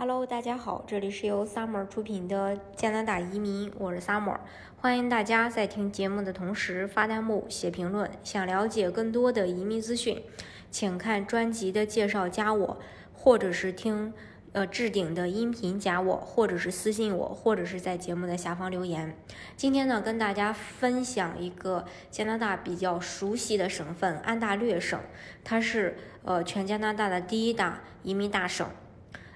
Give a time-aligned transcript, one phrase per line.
[0.00, 4.38] Hello，大家好，这里是由 Summer 出品的加拿大移民，我是 Summer，
[4.80, 8.10] 欢迎大家在听节目的同时发弹幕、写评论。
[8.24, 10.22] 想了解更多的移民资讯，
[10.70, 12.78] 请看专辑的介绍加我，
[13.12, 14.14] 或者是听
[14.52, 19.14] 呃置顶的音频加我，或者是私信我，或者是在节目的下方留言。
[19.54, 24.98] 今天呢，跟大家分享一个加拿大比较熟悉的省份——安大略省，
[25.44, 28.66] 它是呃全加拿大的第一大移民大省。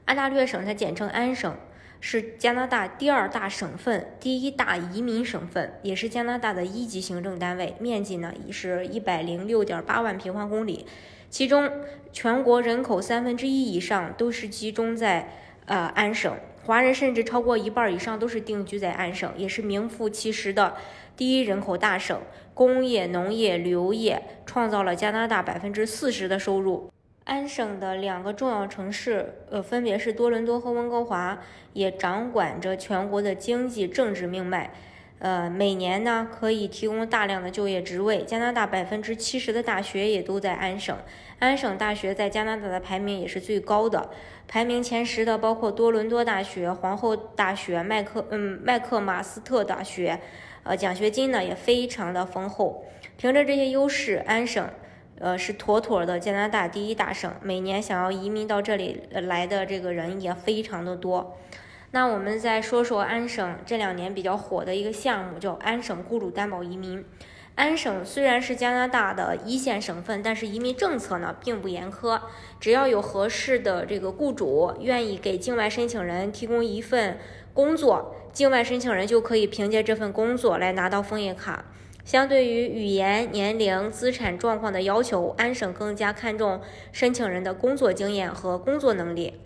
[0.05, 1.57] 安大略省，它简称安省，
[1.99, 7.75] 是加拿大第二大省份，第一大移民省份，也是加拿大的一级行政单位。
[7.81, 10.85] 面积呢，已是一百零六点八万平方公里，
[11.31, 11.71] 其中
[12.13, 15.29] 全国人口三分之一以上都是集中在
[15.65, 20.77] 呃安省，华人甚至超过一半以上都是定居在安省，也是名副其实的
[21.17, 22.21] 第一人口大省。
[22.53, 26.89] 工业、农业、旅游业创造了加拿大百分之四十的收入。
[27.25, 31.41] 安省的两个重要城市，呃，分别是多伦多和温哥华，
[31.73, 34.71] 也掌管着全国的经济政治命脉。
[35.21, 38.23] 呃，每年呢可以提供大量的就业职位。
[38.25, 40.95] 加拿大百分之七十的大学也都在安省。
[41.39, 44.11] 安省大学在加拿大的排名也是最高的，
[44.47, 50.21] 排名前十的包括多伦多大学、皇后大学、麦克嗯麦克马斯特大学。
[50.63, 52.85] 呃，奖学金呢也非常的丰厚。
[53.17, 54.69] 凭着这些优势，安省。
[55.19, 61.37] 呃，是妥妥的加拿大第一大省，每年想要移民到这里来的这个人也非常的多。
[61.93, 67.05] 那我们再说说安省这两年比较火的一个项目，叫安省雇主担保移民。
[67.55, 72.21] 安省虽然是加拿大的一线省份，但是移民政策呢并不严苛，
[72.59, 77.17] 只要有合适的这个雇主愿意给境外申请人提供一份
[77.53, 81.67] 工作，境外申请人就可以凭借这份工作来拿到枫叶卡。
[82.05, 86.61] 相对于语言、年龄、资产状况的要求，安省更加看重
[86.93, 89.41] 申请人的工作经验和工作能力。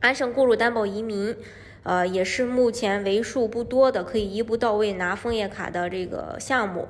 [0.00, 1.36] 安省雇主担保移民，
[1.82, 6.88] 呃，也是目前为数不多的可以一步到位拿枫叶卡的这个项目。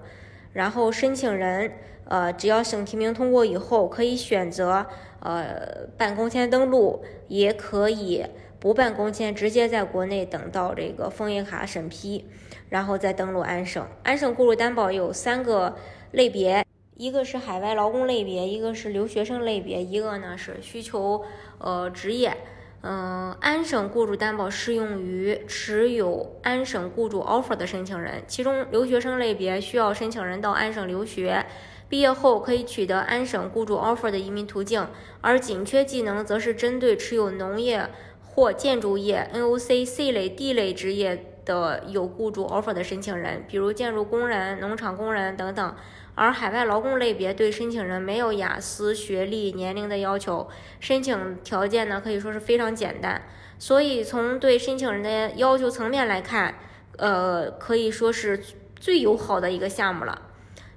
[0.52, 1.72] 然后申请人，
[2.04, 4.86] 呃，只要省提名通过以后，可以选择
[5.18, 8.24] 呃办工签登录，也可以。
[8.62, 12.26] 不办工签，直接在国内等到这个枫叶卡审批，
[12.68, 13.84] 然后再登陆安省。
[14.04, 15.74] 安省雇主担保有三个
[16.12, 16.64] 类别，
[16.94, 21.24] 一个是海外劳工类别，一个是留学生类别，一个呢是需求
[21.58, 22.36] 呃职业。
[22.82, 31.44] 嗯，安省雇主担保适用于持有安省雇主 offer 的申请人，其中留学生类别需要申请人到安省留学，
[31.88, 34.86] 毕业后可以取得安省雇主 offer 的移民途径，
[35.20, 37.88] 而紧缺技能则是针对持有农业。
[38.34, 45.74] 或建筑业、NOC、C 类、D 类职业的有雇主 offer 的申请人，比如建筑工人、农场工人等等。
[46.14, 50.46] 而海外劳工类别对申请人没有雅思、学历、年龄的要求，
[50.78, 53.22] 申请条件呢可以说是非常简单。
[53.58, 56.54] 所以从对申请人的要求层面来看，
[56.98, 58.42] 呃，可以说是
[58.78, 60.20] 最友好的一个项目了。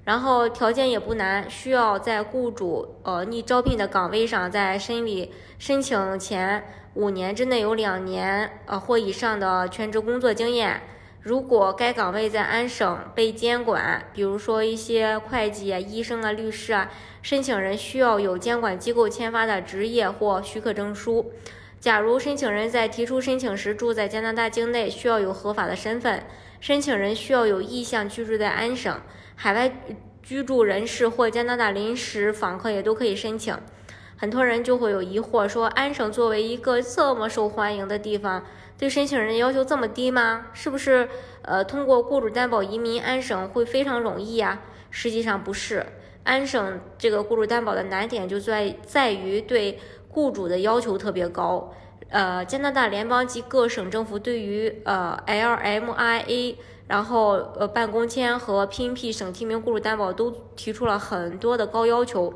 [0.06, 10.82] 然后条件也不难，需要在雇主呃你招聘的岗位上，在申理申请前五年之内有两年呃或以上的全职工作经验。
[11.22, 16.92] 如果该岗位在安省被监管，比如说一些会计啊、医生啊、律师啊，
[17.24, 21.32] 申请人需要有监管机构签发的职业或许可证书。
[21.80, 26.24] 假如申请人在提出申请时住在加拿大境内，需要有合法的身份。
[26.66, 29.00] 申请人需要有意向居住在安省，
[29.36, 29.72] 海外
[30.24, 33.56] 居住人士或加拿大临时访客也都可以申请。
[34.18, 38.44] 很多人就会有疑惑，说安省作为一个这么受欢迎的地方，
[38.80, 40.48] 对申请人的要求这么低吗？
[40.54, 41.08] 是不是
[41.44, 44.60] 呃通过雇主担保移民安省会非常容易呀？
[44.90, 45.86] 实际上不是，
[46.24, 49.78] 安省这个雇主担保的难点就在在于对
[50.10, 51.72] 雇主的要求特别高。
[52.16, 56.56] 呃，加拿大联邦及各省政府对于呃 LMIA，
[56.88, 62.34] 然后呃办公签和 PNP 省提名雇主担保都提出了很多的高要求。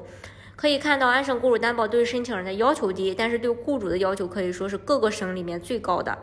[0.58, 6.18] 可以看到，安省雇主担保对申请人的要求低，但是对雇主的要求可以说是各个省里面最高的。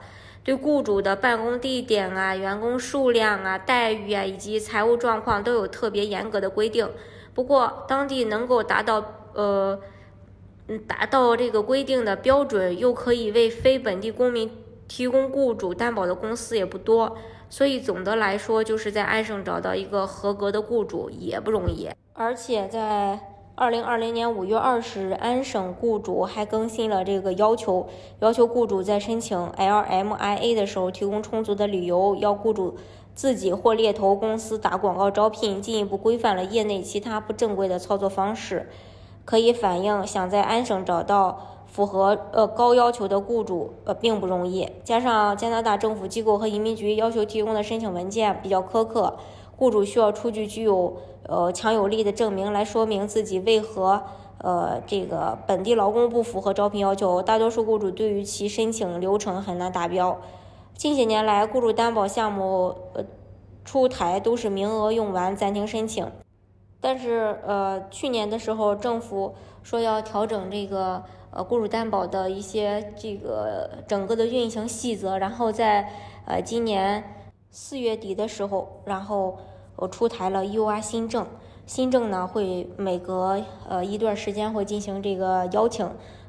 [0.44, 6.86] 对雇主的办公地点啊、员工数量啊、待遇啊以及财务状况都有特别严格的规定。
[7.32, 9.02] 不过，当地能够达到
[9.32, 9.80] 呃。
[10.68, 14.50] 嗯，达到这个规定的标准，又可以为非本地公民
[14.88, 17.16] 提供雇主担保的公司也不多，
[17.48, 21.88] 所以总的来说，就是在安省找到一个合格的雇主也不容易。
[22.14, 23.20] 而且在
[23.54, 27.86] 二零二零年五月二十日，安省雇主还更新了这个要求，
[28.20, 32.76] 要求雇主在申请 LMIA 的时候提供充足的理由，要雇主
[33.14, 38.68] 自己或猎头公司打广告招聘，进一步规范了业内其他不正规的操作方式。
[39.26, 49.18] 可以反映想在安省找到符合呃高要求的雇主呃并不容易，加上加拿大政府机构和移民局要求提供的申请文件比较苛刻，
[49.56, 50.96] 雇主需要出具具有
[51.28, 54.00] 呃强有力的证明来说明自己为何
[54.38, 60.16] 呃这个本地劳工不符合招聘要求，大多数雇主对于其申请流程很难达标。
[60.74, 63.04] 近些年来，雇主担保项目呃
[63.64, 66.06] 出台都是名额用完暂停申请，
[66.86, 69.34] 但是呃去年的时候政府
[69.64, 71.02] 说要调整这个。
[71.32, 75.86] 呃，雇主担保的一些这个整个的运行细则，然后在
[76.24, 77.04] 呃今年
[77.50, 79.36] 四月底的时候，然后
[79.74, 81.26] 我出台了 UR 新政，
[81.66, 83.38] 新政呢会每隔
[83.68, 85.86] 呃一段时间会进行这个邀请，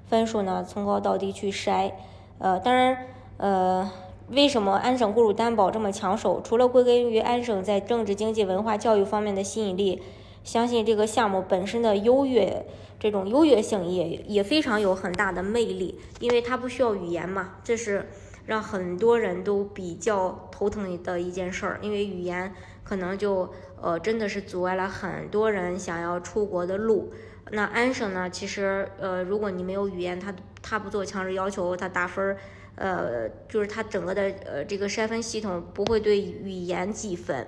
[0.10, 1.94] 分数呢从高到低去筛，
[2.40, 2.98] 呃，当然
[3.38, 3.90] 呃，
[4.28, 6.42] 为什么安省雇主担保这么抢手？
[6.42, 10.02] 除了归根于安省在政治、经济、文化、教育方面的吸引力。
[10.48, 12.66] 相信这个项目本身的优越，
[12.98, 18.08] 这种优越性也也非常有很大的魅力，因为它不需要语言嘛，这是
[18.46, 22.56] 让很多人都比较头疼的一件事儿，因为语言
[22.86, 27.12] 可能就呃真的是阻碍了很多人想要出国的路。
[27.52, 32.38] 那安省呢，其实呃如果你没有语言，它它不做强制要求，它打分儿，
[32.76, 37.46] 呃就是它整个的呃这个筛分系统不会对语言计分，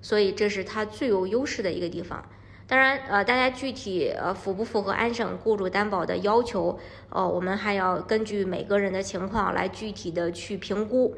[0.00, 2.24] 所以这是它最有优势的一个地方。
[2.68, 6.78] 当然，呃，大家具体呃符不符合安省雇主担保的要求，
[7.08, 11.14] 呃，我们还要根据每个人的情况来具体的去评估。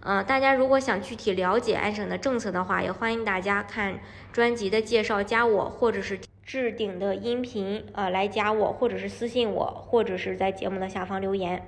[0.00, 4.00] 呃，大家如果想具体了解安省的政策的话，也欢迎大家看
[4.32, 11.62] 专辑的介绍，加我，或者是置顶的音频，呃，来加我，或者是私信我，或者是在节目的下方留言。